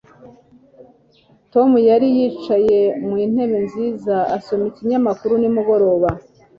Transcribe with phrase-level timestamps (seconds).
[1.53, 6.09] tom yari yicaye mu ntebe nziza, asoma ikinyamakuru nimugoroba